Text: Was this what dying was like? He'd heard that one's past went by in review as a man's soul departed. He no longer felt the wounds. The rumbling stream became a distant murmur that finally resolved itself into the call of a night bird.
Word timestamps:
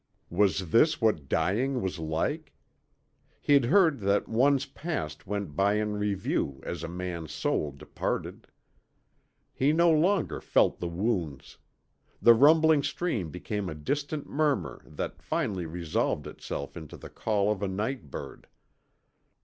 Was 0.31 0.71
this 0.71 0.99
what 0.99 1.29
dying 1.29 1.79
was 1.79 1.99
like? 1.99 2.53
He'd 3.39 3.65
heard 3.65 3.99
that 3.99 4.27
one's 4.27 4.65
past 4.65 5.27
went 5.27 5.55
by 5.55 5.75
in 5.75 5.93
review 5.93 6.59
as 6.65 6.81
a 6.81 6.87
man's 6.87 7.31
soul 7.31 7.71
departed. 7.71 8.47
He 9.53 9.71
no 9.71 9.91
longer 9.91 10.41
felt 10.41 10.79
the 10.79 10.87
wounds. 10.89 11.59
The 12.19 12.33
rumbling 12.33 12.81
stream 12.81 13.29
became 13.29 13.69
a 13.69 13.75
distant 13.75 14.27
murmur 14.27 14.81
that 14.87 15.21
finally 15.21 15.67
resolved 15.67 16.25
itself 16.25 16.75
into 16.75 16.97
the 16.97 17.11
call 17.11 17.51
of 17.51 17.61
a 17.61 17.67
night 17.67 18.09
bird. 18.09 18.47